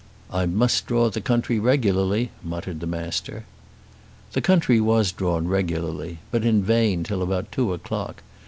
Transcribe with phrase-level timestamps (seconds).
[0.31, 3.45] "I must draw the country regularly," muttered the Master.
[4.33, 8.23] The country was drawn regularly, but in vain till about two o'clock.